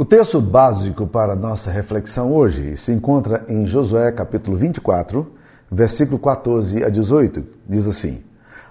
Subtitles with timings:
[0.00, 5.26] O texto básico para nossa reflexão hoje se encontra em Josué capítulo 24,
[5.68, 7.44] versículo 14 a 18.
[7.68, 8.22] Diz assim: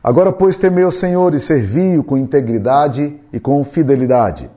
[0.02, 4.50] Agora, pois, temei o Senhor e servi-o com integridade e com fidelidade.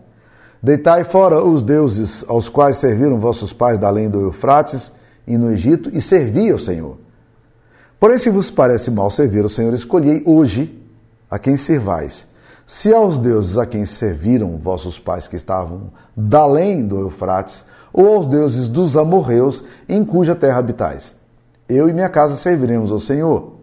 [0.62, 4.92] Deitai fora os deuses aos quais serviram vossos pais da além do Eufrates
[5.26, 6.98] e no Egito e servi ao Senhor.
[7.98, 10.80] Porém, se vos parece mal servir ao Senhor, escolhei hoje
[11.28, 12.29] a quem servais
[12.70, 18.14] se aos deuses a quem serviram vossos pais que estavam da além do Eufrates, ou
[18.14, 21.16] aos deuses dos amorreus em cuja terra habitais.
[21.68, 23.54] Eu e minha casa serviremos ao Senhor.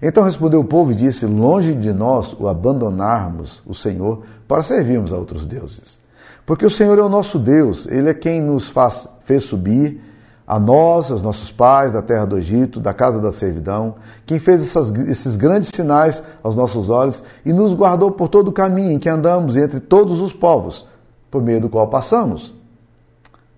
[0.00, 5.12] Então respondeu o povo e disse: Longe de nós o abandonarmos o Senhor para servirmos
[5.12, 5.98] a outros deuses.
[6.46, 10.00] Porque o Senhor é o nosso Deus, Ele é quem nos faz, fez subir
[10.46, 13.94] a nós, aos nossos pais, da terra do Egito, da casa da servidão,
[14.26, 18.52] quem fez essas, esses grandes sinais aos nossos olhos e nos guardou por todo o
[18.52, 20.86] caminho em que andamos entre todos os povos,
[21.30, 22.54] por meio do qual passamos.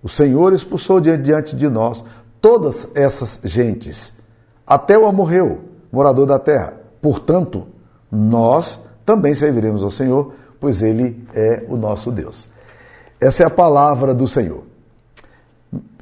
[0.01, 2.03] O Senhor expulsou diante de nós
[2.39, 4.13] todas essas gentes,
[4.65, 6.73] até o amorreu, morador da terra.
[7.01, 7.67] Portanto,
[8.09, 12.47] nós também serviremos ao Senhor, pois Ele é o nosso Deus.
[13.19, 14.63] Essa é a palavra do Senhor.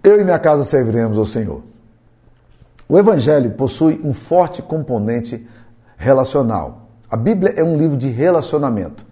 [0.06, 1.64] Eu e minha casa serviremos ao Senhor.
[2.88, 5.48] O Evangelho possui um forte componente
[5.98, 6.90] relacional.
[7.10, 9.04] A Bíblia é um livro de relacionamento.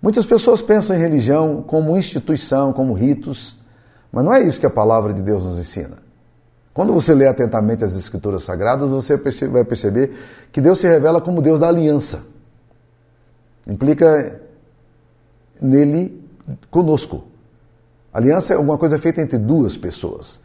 [0.00, 3.58] Muitas pessoas pensam em religião como instituição, como ritos,
[4.12, 5.96] mas não é isso que a palavra de Deus nos ensina.
[6.72, 9.16] Quando você lê atentamente as Escrituras Sagradas, você
[9.48, 10.14] vai perceber
[10.52, 12.22] que Deus se revela como Deus da aliança.
[13.66, 14.40] Implica
[15.60, 16.24] nele
[16.70, 17.24] conosco.
[18.16, 20.40] Aliança é alguma coisa feita entre duas pessoas.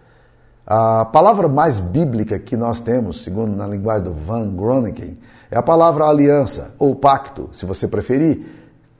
[0.67, 5.17] A palavra mais bíblica que nós temos, segundo na linguagem do Van Groningen,
[5.49, 8.45] é a palavra aliança ou pacto, se você preferir.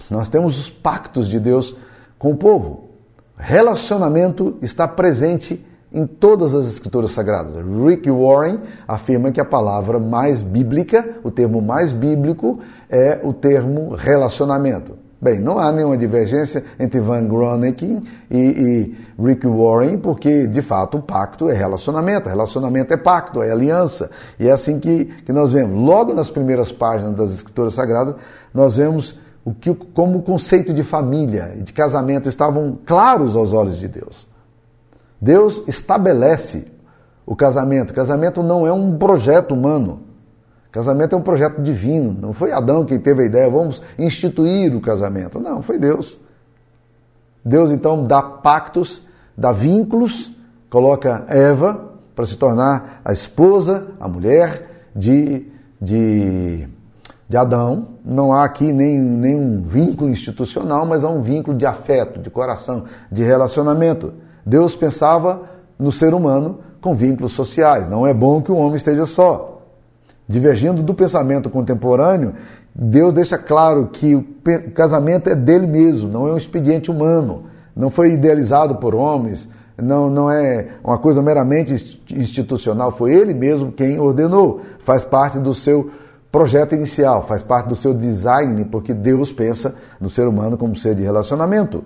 [0.09, 1.75] Nós temos os pactos de Deus
[2.17, 2.92] com o povo.
[3.36, 7.58] Relacionamento está presente em todas as escrituras sagradas.
[7.58, 13.95] Rick Warren afirma que a palavra mais bíblica, o termo mais bíblico, é o termo
[13.95, 15.11] relacionamento.
[15.21, 20.98] Bem, não há nenhuma divergência entre Van Groningen e, e, Rick Warren, porque de fato
[20.98, 24.10] o pacto é relacionamento, relacionamento é pacto, é aliança.
[24.39, 25.80] E é assim que, que nós vemos.
[25.80, 28.15] Logo nas primeiras páginas das Escrituras Sagradas,
[28.52, 33.54] nós vemos o que, como o conceito de família e de casamento estavam claros aos
[33.54, 34.27] olhos de Deus.
[35.21, 36.65] Deus estabelece
[37.27, 37.92] o casamento.
[37.92, 40.02] O casamento não é um projeto humano.
[40.71, 42.15] Casamento é um projeto divino.
[42.20, 45.39] Não foi Adão quem teve a ideia, vamos instituir o casamento.
[45.39, 46.20] Não, foi Deus.
[47.43, 49.05] Deus então dá pactos,
[49.37, 50.31] dá vínculos,
[50.70, 55.45] coloca Eva para se tornar a esposa, a mulher de,
[55.81, 56.67] de,
[57.27, 57.87] de Adão.
[58.05, 63.23] Não há aqui nenhum vínculo institucional, mas há um vínculo de afeto, de coração, de
[63.23, 64.14] relacionamento.
[64.45, 65.42] Deus pensava
[65.77, 67.89] no ser humano com vínculos sociais.
[67.89, 69.61] Não é bom que o homem esteja só.
[70.31, 72.33] Divergindo do pensamento contemporâneo,
[72.73, 74.25] Deus deixa claro que o
[74.73, 77.43] casamento é dele mesmo, não é um expediente humano,
[77.75, 83.73] não foi idealizado por homens, não, não é uma coisa meramente institucional, foi ele mesmo
[83.73, 85.92] quem ordenou, faz parte do seu
[86.31, 90.95] projeto inicial, faz parte do seu design, porque Deus pensa no ser humano como ser
[90.95, 91.83] de relacionamento.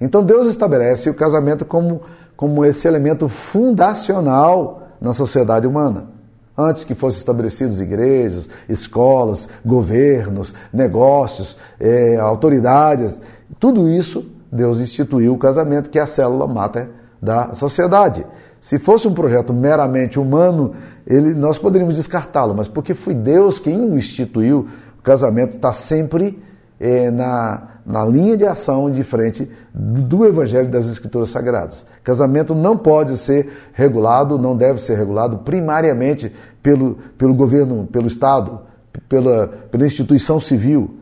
[0.00, 2.00] Então Deus estabelece o casamento como,
[2.34, 6.15] como esse elemento fundacional na sociedade humana
[6.56, 13.20] antes que fossem estabelecidas igrejas, escolas, governos, negócios, é, autoridades.
[13.58, 16.88] Tudo isso, Deus instituiu o casamento, que é a célula mata
[17.20, 18.26] da sociedade.
[18.60, 20.72] Se fosse um projeto meramente humano,
[21.06, 24.66] ele, nós poderíamos descartá-lo, mas porque foi Deus quem o instituiu,
[24.98, 26.42] o casamento está sempre
[26.78, 31.86] é, na, na linha de ação de frente do Evangelho das Escrituras Sagradas.
[32.04, 36.32] Casamento não pode ser regulado, não deve ser regulado primariamente
[36.62, 38.60] pelo, pelo governo, pelo Estado,
[39.08, 40.96] pela, pela instituição civil.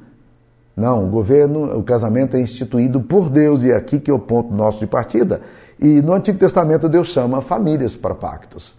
[0.77, 4.19] Não, o governo, o casamento é instituído por Deus e é aqui que é o
[4.19, 5.41] ponto nosso de partida.
[5.79, 8.75] E no Antigo Testamento Deus chama famílias para pactos.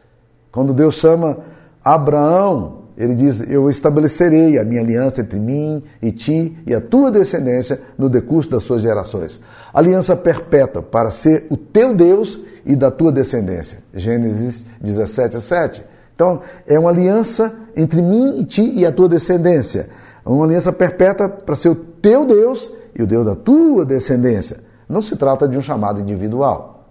[0.51, 1.37] Quando Deus chama
[1.83, 7.11] Abraão ele diz: Eu estabelecerei a minha aliança entre mim e ti e a tua
[7.11, 9.41] descendência no decurso das suas gerações.
[9.73, 13.79] Aliança perpétua para ser o teu Deus e da tua descendência.
[13.93, 15.83] Gênesis 17, 7.
[16.13, 19.89] Então, é uma aliança entre mim e ti e a tua descendência.
[20.25, 24.63] Uma aliança perpétua para ser o teu Deus e o Deus da tua descendência.
[24.87, 26.87] Não se trata de um chamado individual.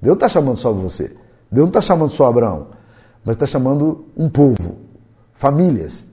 [0.00, 1.04] Deus está chamando só você.
[1.50, 2.68] Deus não está chamando só Abraão,
[3.24, 4.91] mas está chamando um povo
[5.42, 6.04] famílias.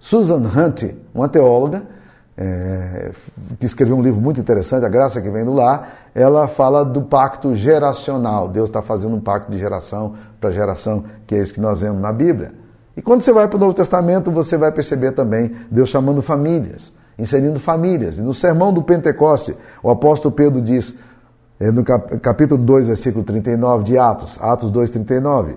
[0.00, 0.84] Susan Hunt,
[1.14, 1.82] uma teóloga,
[2.34, 3.10] é,
[3.60, 7.02] que escreveu um livro muito interessante, A Graça que Vem do Lar, ela fala do
[7.02, 8.48] pacto geracional.
[8.48, 12.00] Deus está fazendo um pacto de geração para geração, que é isso que nós vemos
[12.00, 12.52] na Bíblia.
[12.96, 16.90] E quando você vai para o Novo Testamento, você vai perceber também Deus chamando famílias,
[17.18, 18.16] inserindo famílias.
[18.16, 20.94] E no sermão do Pentecoste, o apóstolo Pedro diz,
[21.60, 25.56] é, no capítulo 2, versículo 39 de Atos, Atos 2, 39,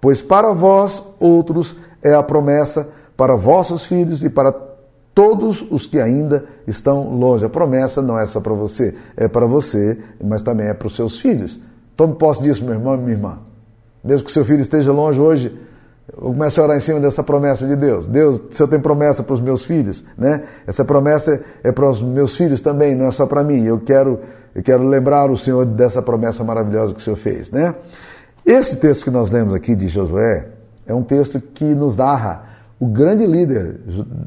[0.00, 4.54] Pois para vós outros é a promessa, para vossos filhos e para
[5.14, 7.44] todos os que ainda estão longe.
[7.44, 10.94] A promessa não é só para você, é para você, mas também é para os
[10.94, 11.60] seus filhos.
[11.96, 13.38] Tome posse disso, meu irmão e minha irmã.
[14.04, 15.58] Mesmo que seu filho esteja longe hoje,
[16.16, 18.06] comece a orar em cima dessa promessa de Deus.
[18.06, 20.44] Deus, o Senhor tem promessa para os meus filhos, né?
[20.64, 23.64] Essa promessa é para os meus filhos também, não é só para mim.
[23.64, 24.20] Eu quero,
[24.54, 27.74] eu quero lembrar o Senhor dessa promessa maravilhosa que o Senhor fez, né?
[28.46, 30.46] Esse texto que nós lemos aqui de Josué
[30.88, 32.44] é um texto que nos narra
[32.80, 33.80] o grande líder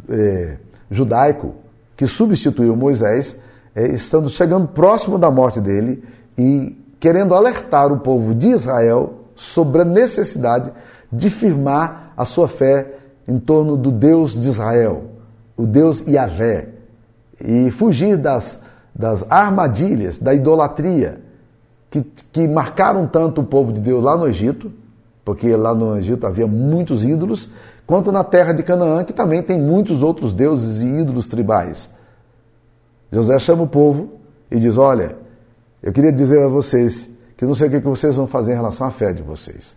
[0.08, 0.58] é,
[0.90, 1.56] judaico
[1.98, 3.36] que substituiu Moisés,
[3.76, 6.04] é, estando chegando próximo da morte dele
[6.38, 10.72] e querendo alertar o povo de Israel sobre a necessidade
[11.12, 12.96] de firmar a sua fé
[13.28, 15.06] em torno do Deus de Israel,
[15.58, 16.70] o Deus Yahvé,
[17.44, 18.60] e fugir das,
[18.94, 21.22] das armadilhas, da idolatria
[21.90, 24.72] que, que marcaram tanto o povo de Deus lá no Egito,
[25.24, 27.50] porque lá no Egito havia muitos ídolos,
[27.86, 31.90] quanto na terra de Canaã, que também tem muitos outros deuses e ídolos tribais.
[33.12, 34.14] José chama o povo
[34.50, 35.18] e diz: Olha,
[35.84, 38.88] eu queria dizer a vocês que não sei o que vocês vão fazer em relação
[38.88, 39.76] à fé de vocês,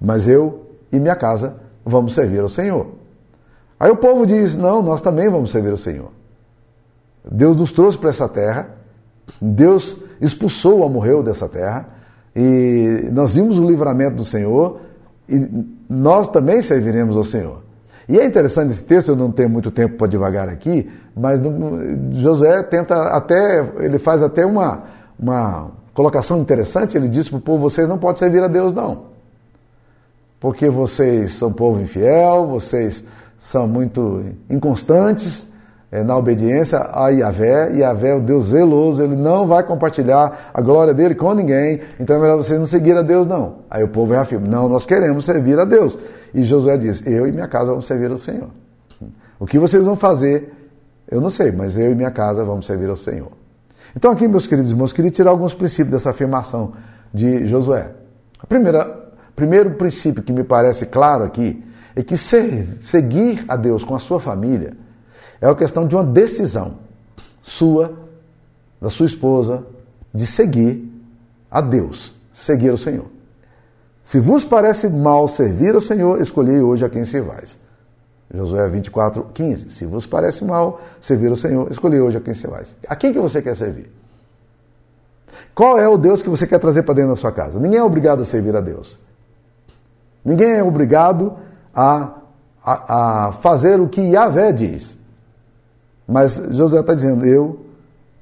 [0.00, 2.88] mas eu e minha casa vamos servir ao Senhor.
[3.78, 6.10] Aí o povo diz: Não, nós também vamos servir ao Senhor.
[7.30, 8.70] Deus nos trouxe para essa terra,
[9.40, 11.88] Deus expulsou o amorreu dessa terra,
[12.34, 14.80] e nós vimos o livramento do Senhor,
[15.28, 15.48] e
[15.88, 17.62] nós também serviremos ao Senhor.
[18.08, 21.40] E é interessante esse texto, eu não tenho muito tempo para devagar aqui, mas
[22.12, 24.82] Josué tenta até, ele faz até uma,
[25.18, 29.14] uma colocação interessante, ele diz para o povo, vocês não podem servir a Deus não.
[30.38, 33.04] Porque vocês são povo infiel, vocês
[33.38, 35.46] são muito inconstantes,
[35.94, 40.60] é, na obediência a Yahvé, Yahvé é o Deus zeloso, ele não vai compartilhar a
[40.60, 43.58] glória dele com ninguém, então é melhor vocês não seguir a Deus, não.
[43.70, 45.96] Aí o povo reafirma, não, nós queremos servir a Deus.
[46.34, 48.50] E Josué diz, eu e minha casa vamos servir ao Senhor.
[49.38, 50.52] O que vocês vão fazer,
[51.08, 53.30] eu não sei, mas eu e minha casa vamos servir ao Senhor.
[53.94, 56.72] Então aqui, meus queridos irmãos, queria tirar alguns princípios dessa afirmação
[57.12, 57.92] de Josué.
[58.40, 61.64] A primeira, primeiro princípio que me parece claro aqui
[61.94, 64.82] é que ser, seguir a Deus com a sua família
[65.44, 66.78] é uma questão de uma decisão
[67.42, 67.92] sua,
[68.80, 69.62] da sua esposa,
[70.12, 70.90] de seguir
[71.50, 73.04] a Deus, seguir o Senhor.
[74.02, 77.58] Se vos parece mal servir ao Senhor, escolhei hoje a quem servais.
[78.32, 79.68] Josué 24, 15.
[79.68, 82.74] Se vos parece mal servir ao Senhor, escolhei hoje a quem servais.
[82.88, 83.92] A quem que você quer servir?
[85.54, 87.60] Qual é o Deus que você quer trazer para dentro da sua casa?
[87.60, 88.98] Ninguém é obrigado a servir a Deus.
[90.24, 91.36] Ninguém é obrigado
[91.74, 92.14] a,
[92.64, 95.03] a, a fazer o que Yahvé diz.
[96.06, 97.60] Mas José está dizendo: eu,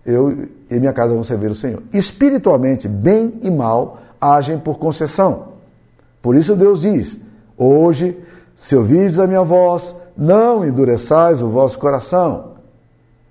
[0.04, 1.82] eu e minha casa vão servir o Senhor.
[1.92, 5.48] Espiritualmente, bem e mal agem por concessão.
[6.20, 7.18] Por isso Deus diz:
[7.56, 8.18] Hoje,
[8.54, 12.52] se ouvirdes a minha voz, não endureçais o vosso coração.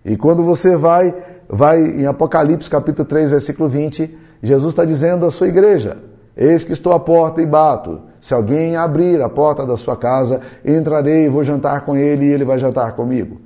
[0.04, 1.16] E quando você vai,
[1.48, 5.98] vai em Apocalipse capítulo 3, versículo 20, Jesus está dizendo à sua igreja:
[6.36, 8.02] Eis que estou à porta e bato.
[8.20, 12.32] Se alguém abrir a porta da sua casa, entrarei e vou jantar com ele e
[12.32, 13.42] ele vai jantar comigo.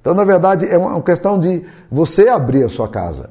[0.00, 3.30] Então, na verdade, é uma questão de você abrir a sua casa,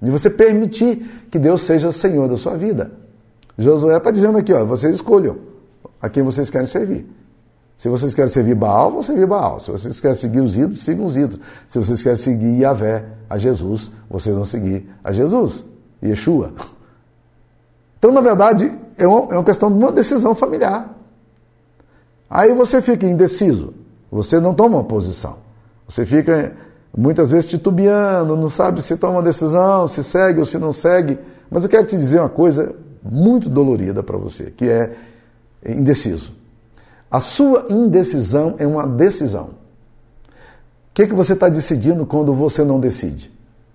[0.00, 2.90] de você permitir que Deus seja Senhor da sua vida.
[3.56, 5.38] Josué está dizendo aqui, ó, vocês escolham
[6.00, 7.06] a quem vocês querem servir.
[7.76, 9.60] Se vocês querem servir Baal, vão servir Baal.
[9.60, 11.40] Se vocês querem seguir os ídolos, sigam os ídolos.
[11.66, 15.64] Se vocês querem seguir Yahvé, a Jesus, vocês vão seguir a Jesus,
[16.02, 16.52] Yeshua.
[17.98, 18.66] Então, na verdade,
[18.98, 20.94] é é uma questão de uma decisão familiar.
[22.28, 23.72] Aí você fica indeciso,
[24.10, 25.38] você não toma uma posição.
[25.90, 26.52] Você fica
[26.96, 31.18] muitas vezes titubeando, não sabe se toma uma decisão, se segue ou se não segue.
[31.50, 34.94] Mas eu quero te dizer uma coisa muito dolorida para você, que é
[35.66, 36.32] indeciso.
[37.10, 39.46] A sua indecisão é uma decisão.
[39.48, 43.32] O que, que você está decidindo quando você não decide?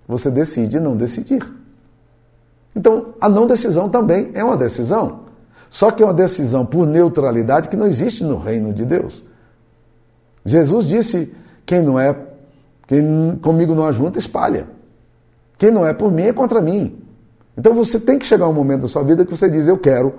[0.07, 1.45] Você decide não decidir.
[2.73, 5.25] Então, a não decisão também é uma decisão.
[5.69, 9.25] Só que é uma decisão por neutralidade que não existe no reino de Deus.
[10.45, 11.33] Jesus disse
[11.65, 12.15] quem não é,
[12.87, 14.67] quem comigo não ajunta, espalha.
[15.57, 17.01] Quem não é por mim é contra mim.
[17.57, 20.13] Então você tem que chegar um momento da sua vida que você diz: Eu quero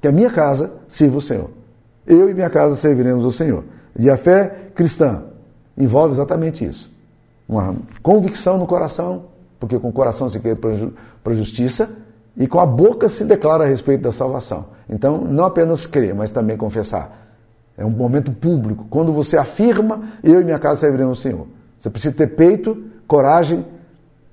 [0.00, 1.50] que a minha casa sirva o Senhor.
[2.06, 3.64] Eu e minha casa serviremos o Senhor.
[3.98, 5.24] E a fé cristã
[5.76, 6.90] envolve exatamente isso.
[7.48, 9.26] uma convicção no coração,
[9.58, 11.90] porque com o coração se quer para a justiça,
[12.36, 14.66] e com a boca se declara a respeito da salvação.
[14.88, 17.27] Então, não apenas crer, mas também confessar.
[17.78, 18.86] É um momento público.
[18.90, 21.46] Quando você afirma, eu e minha casa serviremos ao Senhor.
[21.78, 23.64] Você precisa ter peito, coragem,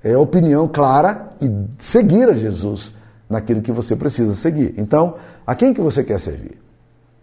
[0.03, 2.91] é, opinião clara e seguir a Jesus
[3.29, 4.73] naquilo que você precisa seguir.
[4.77, 6.59] Então, a quem que você quer servir?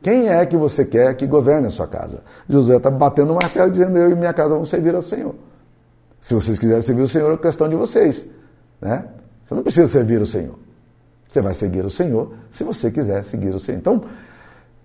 [0.01, 2.23] Quem é que você quer que governe a sua casa?
[2.49, 5.35] Josué está batendo o martelo dizendo: Eu e minha casa vamos servir ao Senhor.
[6.21, 8.25] Se vocês quiserem servir o Senhor, é questão de vocês.
[8.81, 9.05] Né?
[9.45, 10.57] Você não precisa servir o Senhor.
[11.29, 13.79] Você vai seguir o Senhor se você quiser seguir o Senhor.
[13.79, 14.03] Então,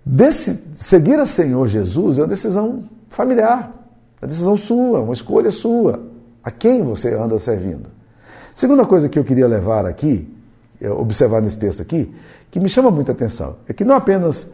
[0.08, 3.72] desse, seguir a Senhor Jesus é uma decisão familiar,
[4.20, 6.00] é uma decisão sua, uma escolha sua.
[6.42, 7.90] A quem você anda servindo?
[8.54, 10.28] Segunda coisa que eu queria levar aqui,
[10.80, 12.12] é, observar nesse texto aqui,
[12.50, 14.46] que me chama muita atenção, é que não apenas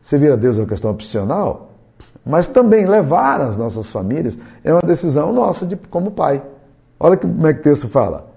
[0.00, 1.72] servir a Deus é uma questão opcional,
[2.24, 6.42] mas também levar as nossas famílias é uma decisão nossa de, como pai.
[6.98, 8.30] Olha como é que o texto fala.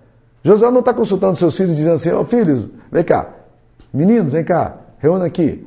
[0.43, 3.29] José não está consultando seus filhos dizendo assim, ó oh, filhos, vem cá,
[3.93, 5.65] meninos, vem cá, reúna aqui.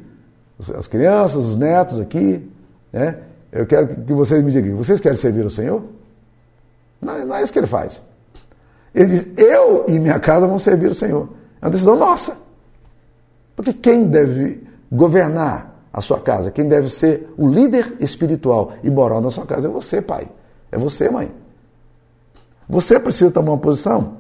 [0.59, 2.49] As crianças, os netos aqui,
[2.93, 3.19] né?
[3.53, 5.83] Eu quero que vocês me digam, vocês querem servir o Senhor?
[7.01, 8.03] Não, não é isso que ele faz.
[8.95, 11.29] Ele diz, eu e minha casa vamos servir o Senhor.
[11.61, 12.37] É uma decisão nossa.
[13.55, 19.21] Porque quem deve governar a sua casa, quem deve ser o líder espiritual e moral
[19.21, 20.29] na sua casa é você, pai.
[20.71, 21.31] É você, mãe.
[22.69, 24.17] Você precisa tomar uma posição.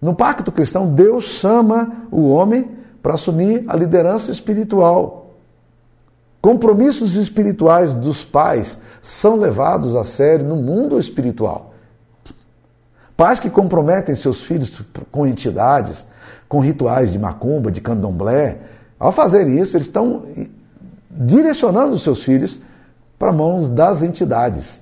[0.00, 2.73] No pacto cristão, Deus chama o homem
[3.04, 5.34] para assumir a liderança espiritual.
[6.40, 11.74] Compromissos espirituais dos pais são levados a sério no mundo espiritual.
[13.14, 14.82] Pais que comprometem seus filhos
[15.12, 16.06] com entidades,
[16.48, 18.60] com rituais de macumba, de candomblé,
[18.98, 20.24] ao fazer isso, eles estão
[21.10, 22.58] direcionando os seus filhos
[23.18, 24.80] para mãos das entidades.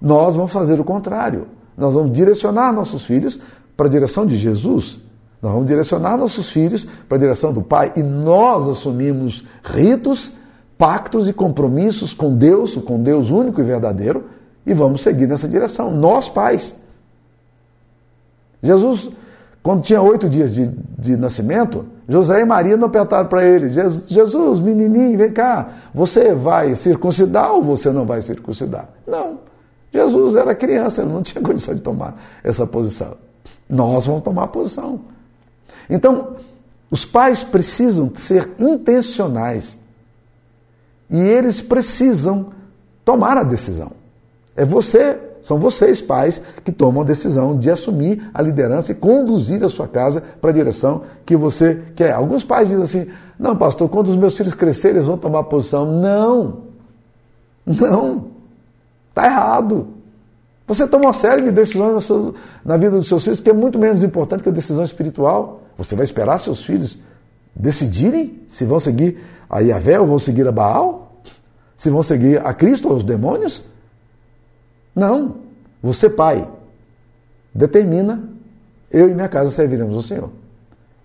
[0.00, 1.48] Nós vamos fazer o contrário.
[1.76, 3.40] Nós vamos direcionar nossos filhos
[3.76, 5.00] para a direção de Jesus.
[5.42, 10.32] Nós vamos direcionar nossos filhos para a direção do Pai e nós assumimos ritos,
[10.78, 14.26] pactos e compromissos com Deus, com Deus único e verdadeiro,
[14.64, 15.90] e vamos seguir nessa direção.
[15.90, 16.72] Nós, pais.
[18.62, 19.10] Jesus,
[19.64, 24.60] quando tinha oito dias de, de nascimento, José e Maria não apertaram para ele: Jesus,
[24.60, 28.88] menininho, vem cá, você vai circuncidar ou você não vai circuncidar?
[29.04, 29.40] Não.
[29.92, 33.16] Jesus era criança, ele não tinha condição de tomar essa posição.
[33.68, 35.00] Nós vamos tomar a posição.
[35.88, 36.36] Então,
[36.90, 39.78] os pais precisam ser intencionais
[41.10, 42.52] e eles precisam
[43.04, 43.92] tomar a decisão.
[44.54, 49.62] É você são vocês, pais, que tomam a decisão de assumir a liderança e conduzir
[49.64, 52.12] a sua casa para a direção que você quer.
[52.12, 55.84] Alguns pais dizem assim: não, pastor, quando os meus filhos crescerem, eles vão tomar posição.
[55.84, 56.58] Não!
[57.66, 58.26] Não!
[59.08, 59.88] Está errado.
[60.68, 62.34] Você toma uma série de decisões na, sua,
[62.64, 65.61] na vida dos seus filhos que é muito menos importante que a decisão espiritual.
[65.76, 66.98] Você vai esperar seus filhos
[67.54, 71.22] decidirem se vão seguir a Yahvé ou vão seguir a Baal?
[71.76, 73.62] Se vão seguir a Cristo ou os demônios?
[74.94, 75.36] Não.
[75.82, 76.48] Você, pai,
[77.54, 78.22] determina,
[78.90, 80.30] eu e minha casa serviremos ao Senhor.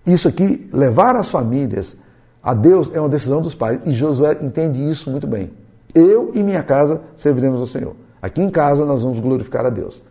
[0.06, 1.96] Isso aqui, levar as famílias
[2.42, 3.80] a Deus é uma decisão dos pais.
[3.84, 5.50] E Josué entende isso muito bem.
[5.94, 7.96] Eu e minha casa serviremos ao Senhor.
[8.22, 10.02] Aqui em casa nós vamos glorificar a Deus.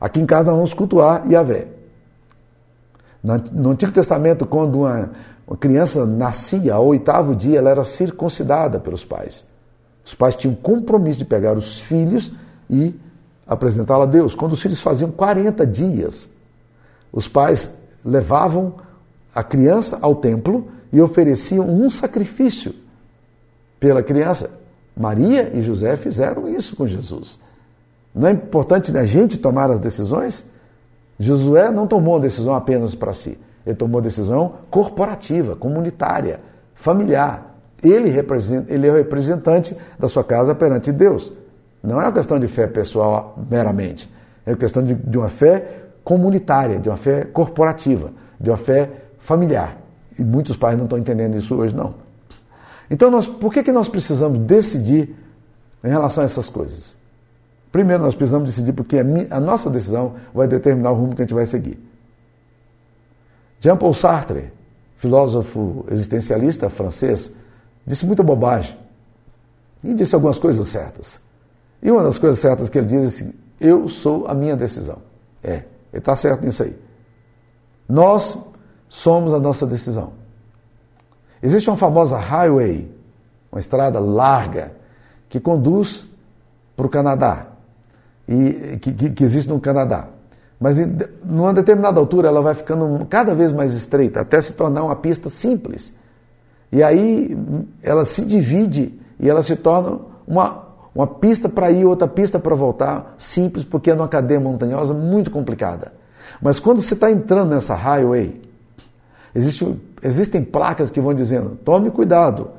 [0.00, 1.66] Aqui em casa nós vamos cultuar Yahvé.
[3.22, 5.10] No Antigo Testamento, quando uma,
[5.46, 9.46] uma criança nascia, ao oitavo dia, ela era circuncidada pelos pais.
[10.04, 12.32] Os pais tinham compromisso de pegar os filhos
[12.68, 12.94] e
[13.46, 14.34] apresentá-la a Deus.
[14.34, 16.28] Quando os filhos faziam 40 dias,
[17.12, 17.70] os pais
[18.04, 18.74] levavam
[19.32, 22.74] a criança ao templo e ofereciam um sacrifício
[23.78, 24.50] pela criança.
[24.96, 27.38] Maria e José fizeram isso com Jesus.
[28.14, 30.44] Não é importante a gente tomar as decisões?
[31.22, 33.38] Josué não tomou a decisão apenas para si.
[33.64, 36.40] Ele tomou a decisão corporativa, comunitária,
[36.74, 37.56] familiar.
[37.82, 41.32] Ele, representa, ele é o representante da sua casa perante Deus.
[41.82, 44.12] Não é uma questão de fé pessoal meramente.
[44.44, 48.90] É uma questão de, de uma fé comunitária, de uma fé corporativa, de uma fé
[49.18, 49.78] familiar.
[50.18, 51.94] E muitos pais não estão entendendo isso hoje, não.
[52.90, 55.16] Então, nós, por que, que nós precisamos decidir
[55.82, 56.96] em relação a essas coisas?
[57.72, 61.34] Primeiro, nós precisamos decidir porque a, nossa decisão vai determinar o rumo que a gente
[61.34, 61.82] vai seguir.
[63.60, 64.52] Jean-Paul Sartre,
[64.98, 67.32] filósofo existencialista francês,
[67.86, 68.76] disse muita bobagem
[69.82, 71.18] e disse algumas coisas certas.
[71.82, 74.98] E uma das coisas certas que ele diz é assim: eu sou a minha decisão.
[75.42, 75.64] É, ele
[75.94, 76.76] está certo nisso aí.
[77.88, 78.36] Nós
[78.86, 80.12] somos a nossa decisão.
[81.42, 82.90] Existe uma famosa highway,
[83.50, 84.72] uma estrada larga,
[85.28, 86.06] que conduz
[86.76, 87.51] para o Canadá.
[88.28, 90.08] E, que, que, existe no Canadá.
[90.60, 94.84] Mas em numa determinada altura ela vai ficando cada vez mais estreita, até se tornar
[94.84, 95.94] uma pista simples.
[96.70, 97.36] E aí
[97.82, 102.54] ela se divide e ela se torna uma, uma pista para ir, outra pista para
[102.54, 105.92] voltar, simples, porque é numa cadeia montanhosa muito complicada.
[106.40, 108.40] Mas quando você está entrando nessa highway,
[109.34, 112.50] existe, existem placas que vão dizendo: tome cuidado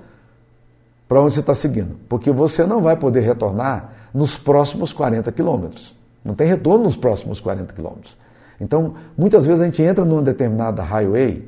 [1.07, 5.95] para onde você está seguindo, porque você não vai poder retornar nos próximos 40 quilômetros.
[6.23, 8.17] Não tem retorno nos próximos 40 quilômetros.
[8.59, 11.47] Então, muitas vezes a gente entra numa determinada highway,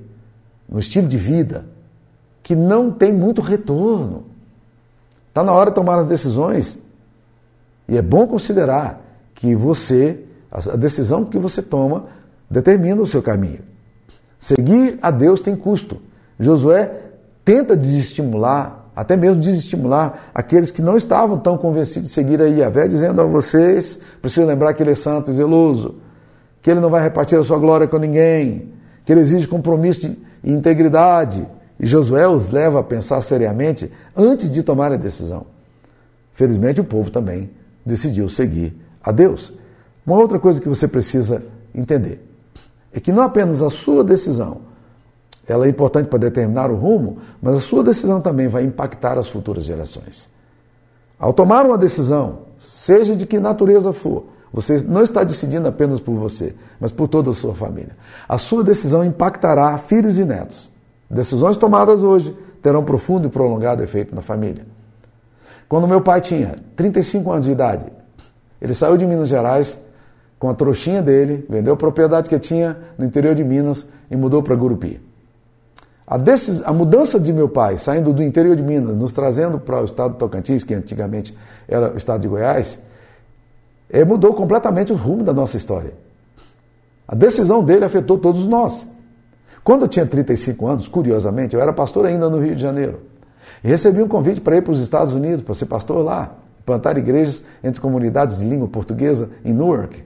[0.67, 1.65] no estilo de vida,
[2.41, 4.25] que não tem muito retorno.
[5.29, 6.79] Está na hora de tomar as decisões.
[7.87, 9.01] E é bom considerar
[9.33, 12.05] que você, a decisão que você toma,
[12.49, 13.59] determina o seu caminho.
[14.39, 16.01] Seguir a Deus tem custo.
[16.39, 17.01] Josué
[17.43, 22.87] tenta desestimular, até mesmo desestimular aqueles que não estavam tão convencidos de seguir a Yahvé,
[22.87, 25.95] dizendo a vocês, preciso lembrar que ele é santo e zeloso,
[26.61, 28.71] que ele não vai repartir a sua glória com ninguém,
[29.03, 31.45] que ele exige compromisso e integridade.
[31.77, 35.45] E Josué os leva a pensar seriamente antes de tomar a decisão.
[36.33, 37.49] Felizmente o povo também
[37.85, 38.73] decidiu seguir
[39.03, 39.53] a Deus.
[40.05, 42.21] Uma outra coisa que você precisa entender
[42.93, 44.61] é que não apenas a sua decisão
[45.47, 49.27] ela é importante para determinar o rumo, mas a sua decisão também vai impactar as
[49.27, 50.29] futuras gerações.
[51.19, 56.15] Ao tomar uma decisão, seja de que natureza for, você não está decidindo apenas por
[56.15, 57.95] você, mas por toda a sua família.
[58.27, 60.71] A sua decisão impactará filhos e netos.
[61.09, 64.65] Decisões tomadas hoje terão profundo e prolongado efeito na família.
[65.67, 67.85] Quando meu pai tinha 35 anos de idade,
[68.61, 69.77] ele saiu de Minas Gerais
[70.39, 74.41] com a trouxinha dele, vendeu a propriedade que tinha no interior de Minas e mudou
[74.41, 75.04] para Gurupi.
[76.07, 76.17] A,
[76.65, 80.13] a, mudança de meu pai, saindo do interior de Minas, nos trazendo para o estado
[80.13, 81.35] de Tocantins, que antigamente
[81.67, 82.79] era o estado de Goiás,
[83.89, 85.93] é, mudou completamente o rumo da nossa história.
[87.07, 88.87] A decisão dele afetou todos nós.
[89.63, 93.01] Quando eu tinha 35 anos, curiosamente, eu era pastor ainda no Rio de Janeiro.
[93.63, 96.97] E recebi um convite para ir para os Estados Unidos, para ser pastor lá, plantar
[96.97, 100.03] igrejas entre comunidades de língua portuguesa em Newark.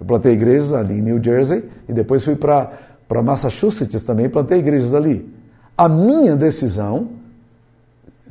[0.00, 2.72] Eu plantei igrejas ali em New Jersey e depois fui para
[3.08, 5.32] para Massachusetts também, plantei igrejas ali.
[5.76, 7.08] A minha decisão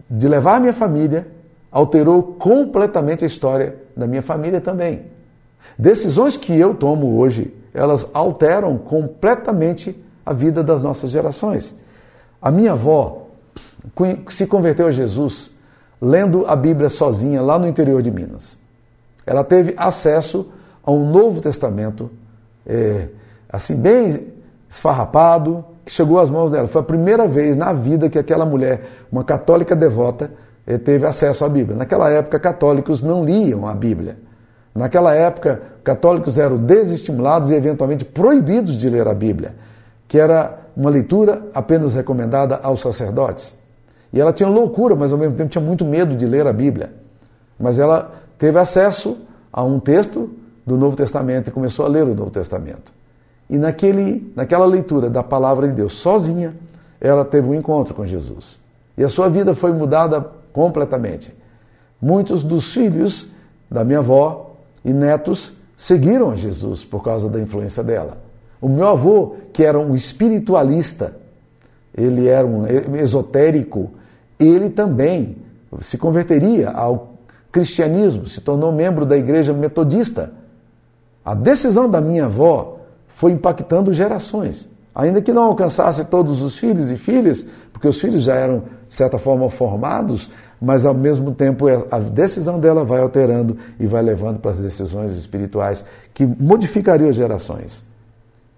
[0.10, 1.28] de levar a minha família
[1.72, 5.08] alterou completamente a história da minha família também.
[5.78, 11.76] Decisões que eu tomo hoje, elas alteram completamente a vida das nossas gerações.
[12.42, 13.28] A minha avó
[14.30, 15.52] se converteu a Jesus
[16.02, 18.58] lendo a Bíblia sozinha lá no interior de Minas.
[19.26, 20.52] Ela teve acesso
[20.84, 22.12] a um Novo Testamento,
[22.66, 23.08] é,
[23.50, 24.33] assim, bem
[24.74, 26.68] esfarrapado, que chegou às mãos dela.
[26.68, 28.82] Foi a primeira vez na vida que aquela mulher,
[29.12, 30.32] uma católica devota,
[30.66, 31.78] eh, teve acesso à Bíblia.
[31.78, 34.18] Naquela época, católicos não liam a Bíblia.
[34.74, 39.54] Naquela época, católicos eram desestimulados e eventualmente proibidos de ler a Bíblia,
[40.08, 43.56] que era uma leitura apenas recomendada aos sacerdotes.
[44.12, 46.92] E ela tinha loucura, mas ao mesmo tempo tinha muito medo de ler a Bíblia.
[47.60, 49.20] Mas ela teve acesso
[49.52, 50.32] a um texto
[50.66, 53.03] do Novo Testamento e começou a ler o Novo Testamento.
[53.54, 56.56] E naquele, naquela leitura da palavra de Deus, sozinha,
[57.00, 58.60] ela teve um encontro com Jesus.
[58.98, 61.32] E a sua vida foi mudada completamente.
[62.02, 63.30] Muitos dos filhos
[63.70, 68.18] da minha avó e netos seguiram a Jesus por causa da influência dela.
[68.60, 71.16] O meu avô, que era um espiritualista,
[71.96, 73.92] ele era um esotérico,
[74.40, 75.38] ele também
[75.80, 77.14] se converteria ao
[77.52, 80.34] cristianismo, se tornou membro da igreja metodista.
[81.24, 82.73] A decisão da minha avó
[83.14, 84.68] foi impactando gerações.
[84.94, 88.94] Ainda que não alcançasse todos os filhos e filhas, porque os filhos já eram, de
[88.94, 94.40] certa forma, formados, mas ao mesmo tempo a decisão dela vai alterando e vai levando
[94.40, 97.86] para as decisões espirituais que modificariam as gerações.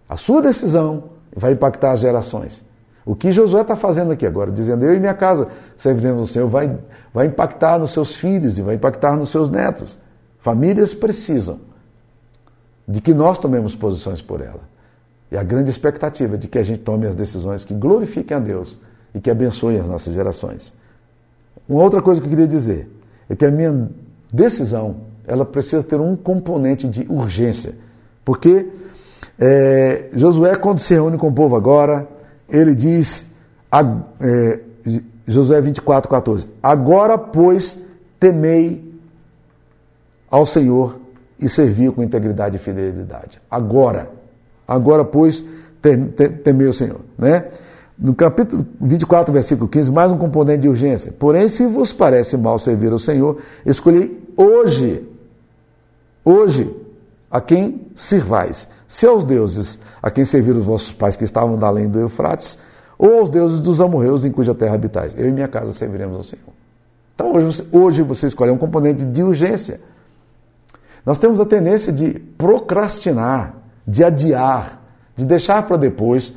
[0.08, 2.64] A sua decisão vai impactar as gerações.
[3.06, 6.48] O que Josué está fazendo aqui agora, dizendo, eu e minha casa serviremos ao Senhor,
[6.48, 6.78] vai,
[7.14, 9.98] vai impactar nos seus filhos e vai impactar nos seus netos.
[10.40, 11.60] Famílias precisam
[12.88, 14.62] de que nós tomemos posições por ela.
[15.32, 18.80] E a grande expectativa de que a gente tome as decisões que glorifiquem a Deus
[19.14, 20.74] e que abençoem as nossas gerações.
[21.68, 22.88] Uma outra coisa que eu queria dizer
[23.30, 23.90] é que a minha
[24.32, 27.74] decisão ela precisa ter um componente de urgência.
[28.24, 28.68] Porque
[29.40, 32.08] é, Josué, quando se reúne com o povo agora,
[32.48, 33.26] ele diz,
[33.72, 33.82] a,
[34.20, 34.60] é,
[35.28, 37.78] Josué 24, 14: Agora, pois,
[38.20, 38.84] temei
[40.30, 41.00] ao Senhor
[41.40, 43.42] e serviu com integridade e fidelidade.
[43.50, 44.10] Agora,
[44.68, 45.44] agora, pois,
[46.44, 47.02] temei o Senhor.
[47.18, 47.46] Né?
[47.98, 51.12] No capítulo 24, versículo 15, mais um componente de urgência.
[51.12, 55.06] Porém, se vos parece mal servir ao Senhor, escolhi hoje
[56.26, 56.76] Hoje,
[57.30, 58.68] a quem sirvais?
[58.88, 62.58] Se aos deuses a quem serviram os vossos pais que estavam além do Eufrates,
[62.98, 65.16] ou aos deuses dos amorreus em cuja terra habitais.
[65.16, 66.46] Eu e minha casa serviremos ao Senhor.
[67.14, 69.80] Então hoje, hoje você escolhe um componente de urgência.
[71.06, 73.56] Nós temos a tendência de procrastinar,
[73.88, 74.82] de adiar,
[75.16, 76.34] de deixar para depois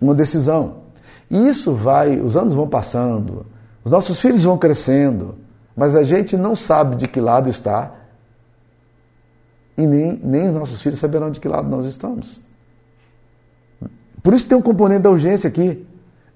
[0.00, 0.82] uma decisão.
[1.30, 3.46] E isso vai, os anos vão passando,
[3.82, 5.36] os nossos filhos vão crescendo,
[5.74, 7.92] mas a gente não sabe de que lado está
[9.76, 12.40] e nem, nem os nossos filhos saberão de que lado nós estamos.
[14.22, 15.84] Por isso tem um componente da urgência aqui.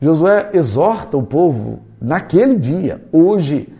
[0.00, 3.72] Josué exorta o povo naquele dia, hoje,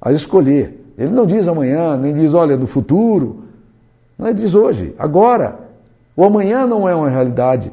[0.00, 0.79] a escolher.
[1.00, 3.44] Ele não diz amanhã, nem diz, olha, no futuro.
[4.18, 5.58] Não, ele diz hoje, agora.
[6.14, 7.72] O amanhã não é uma realidade.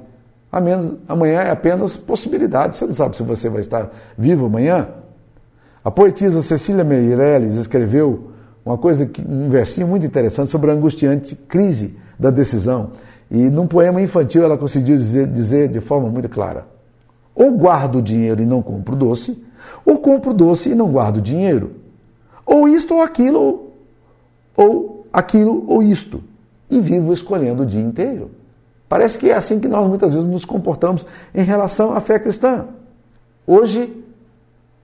[0.50, 2.78] Amanhã é apenas possibilidade.
[2.78, 4.88] Você não sabe se você vai estar vivo amanhã.
[5.84, 8.32] A poetisa Cecília Meirelles escreveu
[8.66, 12.92] uma coisa, um versinho muito interessante sobre a angustiante crise da decisão.
[13.30, 16.66] E num poema infantil ela conseguiu dizer, dizer de forma muito clara:
[17.36, 19.38] ou guardo o dinheiro e não compro doce,
[19.86, 21.87] ou compro doce e não guardo dinheiro.
[22.48, 23.74] Ou isto ou aquilo,
[24.56, 26.24] ou aquilo ou isto.
[26.72, 28.32] E vivo escolhendo o dia inteiro.
[28.88, 31.06] Parece que é assim que nós muitas vezes nos comportamos
[31.36, 32.66] em relação à fé cristã.
[33.46, 34.04] Hoje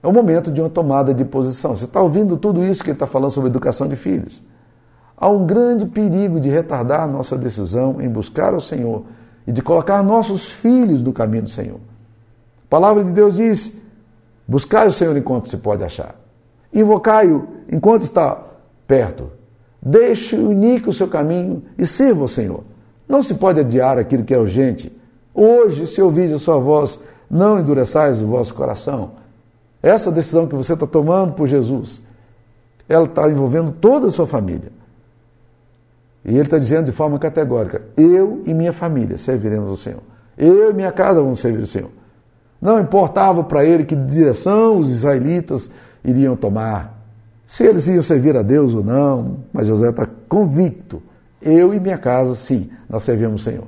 [0.02, 1.74] é o momento de uma tomada de posição.
[1.74, 4.44] Você está ouvindo tudo isso que ele está falando sobre educação de filhos.
[5.16, 9.04] Há um grande perigo de retardar a nossa decisão em buscar o Senhor
[9.46, 11.78] e de colocar nossos filhos no caminho do Senhor.
[11.78, 13.72] A palavra de Deus diz:
[14.46, 16.14] buscai o Senhor enquanto se pode achar,
[16.74, 18.42] invocai-o enquanto está
[18.86, 19.30] perto.
[19.80, 22.64] Deixe unique o seu caminho e sirva o Senhor.
[23.08, 24.90] Não se pode adiar aquilo que é urgente.
[25.34, 26.98] Hoje, se ouvis a sua voz,
[27.30, 29.12] não endureçais o vosso coração.
[29.82, 32.02] Essa decisão que você está tomando por Jesus,
[32.88, 34.72] ela está envolvendo toda a sua família.
[36.24, 40.02] E ele está dizendo de forma categórica: eu e minha família serviremos ao Senhor.
[40.38, 41.90] Eu e minha casa vamos servir ao Senhor.
[42.60, 45.70] Não importava para ele que direção os israelitas
[46.04, 46.94] iriam tomar,
[47.46, 51.02] se eles iam servir a Deus ou não, mas José está convicto:
[51.40, 53.66] eu e minha casa, sim, nós servimos o Senhor.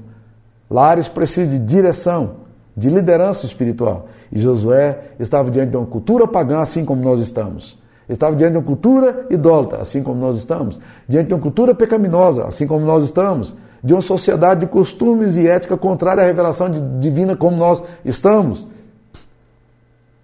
[0.70, 2.36] Lares precisam de direção,
[2.76, 4.08] de liderança espiritual.
[4.32, 7.78] E Josué estava diante de uma cultura pagã, assim como nós estamos.
[8.08, 12.44] Estava diante de uma cultura idólatra, assim como nós estamos, diante de uma cultura pecaminosa,
[12.46, 17.36] assim como nós estamos, de uma sociedade de costumes e ética contrária à revelação divina,
[17.36, 18.66] como nós estamos.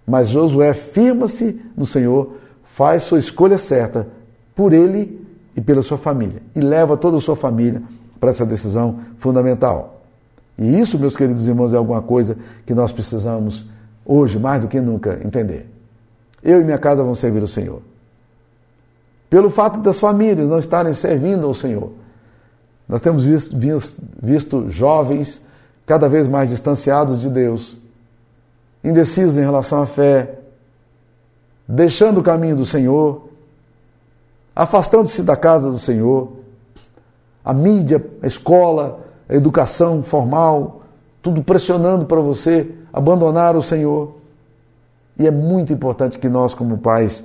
[0.05, 4.07] Mas Josué firma-se no Senhor, faz sua escolha certa
[4.55, 5.21] por ele
[5.55, 7.81] e pela sua família, e leva toda a sua família
[8.19, 10.01] para essa decisão fundamental.
[10.57, 13.65] E isso, meus queridos irmãos, é alguma coisa que nós precisamos
[14.05, 15.69] hoje, mais do que nunca, entender.
[16.43, 17.81] Eu e minha casa vamos servir o Senhor.
[19.29, 21.91] Pelo fato das famílias não estarem servindo ao Senhor,
[22.87, 25.41] nós temos visto, visto, visto jovens
[25.85, 27.79] cada vez mais distanciados de Deus,
[28.83, 30.39] indecisos em relação à fé,
[31.67, 33.29] deixando o caminho do Senhor,
[34.55, 36.33] afastando-se da casa do Senhor,
[37.43, 40.81] a mídia, a escola, a educação formal,
[41.21, 44.15] tudo pressionando para você abandonar o Senhor.
[45.17, 47.23] E é muito importante que nós, como pais,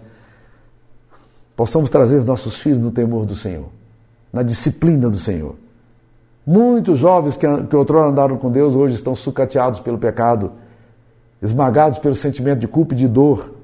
[1.56, 3.66] possamos trazer os nossos filhos no temor do Senhor,
[4.32, 5.56] na disciplina do Senhor.
[6.46, 10.52] Muitos jovens que, que outrora andaram com Deus hoje estão sucateados pelo pecado,
[11.40, 13.54] esmagados pelo sentimento de culpa e de dor.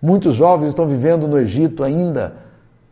[0.00, 2.36] Muitos jovens estão vivendo no Egito ainda.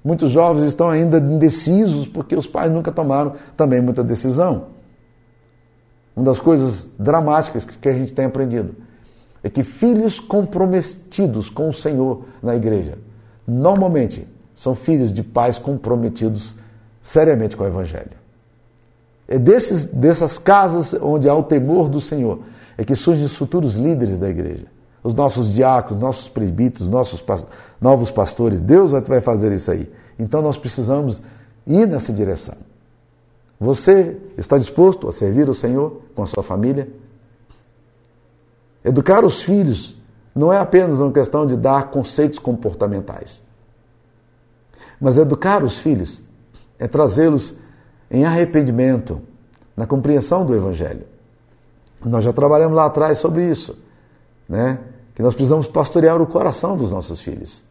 [0.04, 4.66] Muitos jovens estão ainda indecisos porque os pais nunca tomaram também muita decisão.
[6.16, 8.74] Uma das coisas dramáticas que a gente tem aprendido
[9.42, 12.98] é que filhos comprometidos com o Senhor na igreja,
[13.46, 16.54] normalmente são filhos de pais comprometidos
[17.02, 18.12] seriamente com o Evangelho.
[19.26, 22.40] É desses, dessas casas onde há o temor do Senhor
[22.76, 24.66] é que surgem os futuros líderes da igreja.
[25.02, 27.24] Os nossos diáconos, nossos presbíteros, nossos
[27.80, 28.60] novos pastores.
[28.60, 29.90] Deus vai fazer isso aí.
[30.18, 31.20] Então nós precisamos
[31.66, 32.56] ir nessa direção.
[33.58, 36.88] Você está disposto a servir o Senhor com a sua família?
[38.84, 39.96] Educar os filhos
[40.34, 43.42] não é apenas uma questão de dar conceitos comportamentais.
[45.00, 46.22] Mas educar os filhos
[46.78, 47.54] é trazê-los
[48.10, 49.20] em arrependimento,
[49.76, 51.06] na compreensão do Evangelho.
[52.04, 53.78] Nós já trabalhamos lá atrás sobre isso,
[54.48, 54.78] né?
[55.14, 57.62] que nós precisamos pastorear o coração dos nossos filhos.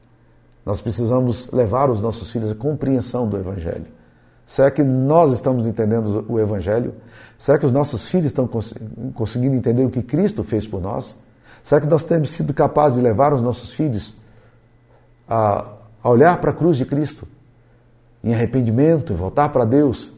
[0.65, 3.87] Nós precisamos levar os nossos filhos à compreensão do Evangelho.
[4.45, 6.93] Será que nós estamos entendendo o Evangelho?
[7.37, 8.47] Será que os nossos filhos estão
[9.13, 11.17] conseguindo entender o que Cristo fez por nós?
[11.63, 14.15] Será que nós temos sido capazes de levar os nossos filhos
[15.27, 17.27] a, a olhar para a cruz de Cristo
[18.23, 20.13] em arrependimento, voltar para Deus?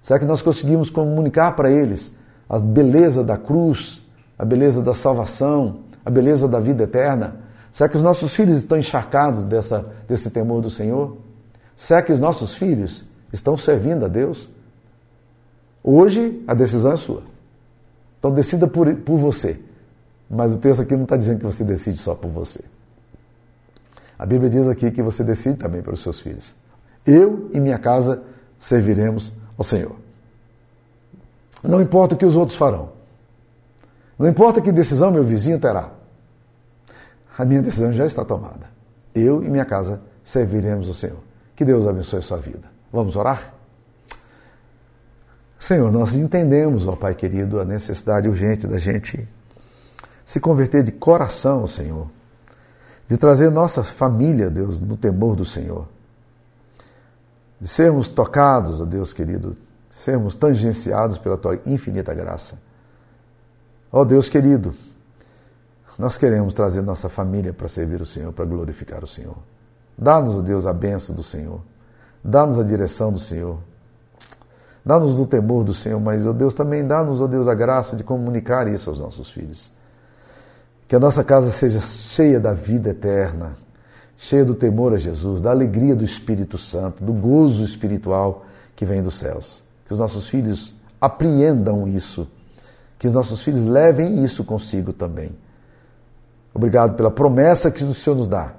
[0.00, 2.12] Será que nós conseguimos comunicar para eles
[2.48, 4.02] a beleza da cruz,
[4.38, 7.36] a beleza da salvação, a beleza da vida eterna?
[7.70, 11.18] Será que os nossos filhos estão encharcados dessa, desse temor do Senhor?
[11.76, 14.50] Será que os nossos filhos estão servindo a Deus?
[15.82, 17.22] Hoje a decisão é sua.
[18.18, 19.60] Então decida por, por você.
[20.28, 22.60] Mas o texto aqui não está dizendo que você decide só por você.
[24.18, 26.54] A Bíblia diz aqui que você decide também pelos seus filhos.
[27.06, 28.22] Eu e minha casa
[28.58, 30.07] serviremos ao Senhor.
[31.62, 32.90] Não importa o que os outros farão.
[34.18, 35.90] Não importa que decisão meu vizinho terá.
[37.36, 38.68] A minha decisão já está tomada.
[39.14, 41.18] Eu e minha casa serviremos ao Senhor.
[41.54, 42.68] Que Deus abençoe a sua vida.
[42.92, 43.54] Vamos orar?
[45.58, 49.28] Senhor, nós entendemos, ó Pai querido, a necessidade urgente da gente
[50.24, 52.08] se converter de coração, Senhor,
[53.08, 55.88] de trazer nossa família, Deus, no temor do Senhor,
[57.60, 59.56] de sermos tocados, ó Deus querido,
[59.98, 62.56] sermos tangenciados pela Tua infinita graça.
[63.90, 64.72] Ó Deus querido,
[65.98, 69.36] nós queremos trazer nossa família para servir o Senhor, para glorificar o Senhor.
[69.96, 71.60] Dá-nos, ó Deus, a bênção do Senhor.
[72.22, 73.58] Dá-nos a direção do Senhor.
[74.84, 78.04] Dá-nos o temor do Senhor, mas, ó Deus, também dá-nos, ó Deus, a graça de
[78.04, 79.72] comunicar isso aos nossos filhos.
[80.86, 83.56] Que a nossa casa seja cheia da vida eterna,
[84.16, 89.02] cheia do temor a Jesus, da alegria do Espírito Santo, do gozo espiritual que vem
[89.02, 89.66] dos céus.
[89.88, 92.28] Que os nossos filhos apreendam isso,
[92.98, 95.34] que os nossos filhos levem isso consigo também.
[96.54, 98.52] Obrigado pela promessa que o Senhor nos dá,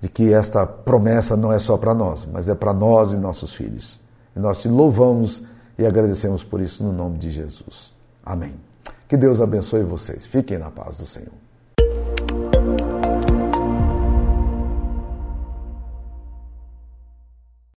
[0.00, 3.52] de que esta promessa não é só para nós, mas é para nós e nossos
[3.52, 4.00] filhos.
[4.34, 5.44] E nós te louvamos
[5.78, 7.94] e agradecemos por isso no nome de Jesus.
[8.24, 8.54] Amém.
[9.06, 10.26] Que Deus abençoe vocês.
[10.26, 11.47] Fiquem na paz do Senhor.